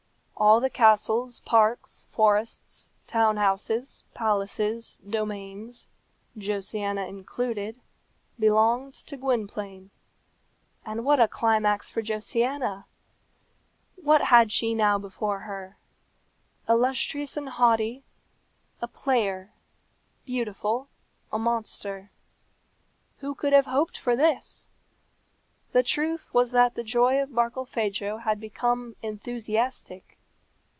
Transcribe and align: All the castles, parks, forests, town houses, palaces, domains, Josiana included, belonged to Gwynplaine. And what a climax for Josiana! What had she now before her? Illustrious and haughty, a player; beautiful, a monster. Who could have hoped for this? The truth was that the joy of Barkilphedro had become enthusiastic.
All 0.41 0.59
the 0.59 0.71
castles, 0.71 1.39
parks, 1.41 2.07
forests, 2.09 2.89
town 3.05 3.37
houses, 3.37 4.03
palaces, 4.15 4.97
domains, 5.07 5.87
Josiana 6.35 7.07
included, 7.07 7.79
belonged 8.39 8.95
to 8.95 9.17
Gwynplaine. 9.17 9.91
And 10.83 11.05
what 11.05 11.19
a 11.19 11.27
climax 11.27 11.91
for 11.91 12.01
Josiana! 12.01 12.85
What 13.97 14.23
had 14.29 14.51
she 14.51 14.73
now 14.73 14.97
before 14.97 15.41
her? 15.41 15.77
Illustrious 16.67 17.37
and 17.37 17.47
haughty, 17.47 18.03
a 18.81 18.87
player; 18.87 19.53
beautiful, 20.25 20.87
a 21.31 21.37
monster. 21.37 22.09
Who 23.19 23.35
could 23.35 23.53
have 23.53 23.67
hoped 23.67 23.95
for 23.95 24.15
this? 24.15 24.69
The 25.71 25.83
truth 25.83 26.33
was 26.33 26.49
that 26.49 26.73
the 26.73 26.83
joy 26.83 27.21
of 27.21 27.29
Barkilphedro 27.29 28.23
had 28.23 28.39
become 28.39 28.95
enthusiastic. 29.03 30.17